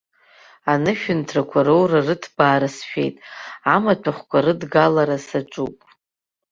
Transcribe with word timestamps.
Анышәынҭрақәа 0.71 1.59
роура-рыҭбаара 1.67 2.69
сшәеит, 2.75 3.15
амаҭәахәқәа 3.75 4.39
рыдгалара 4.45 5.17
саҿуп. 5.27 5.77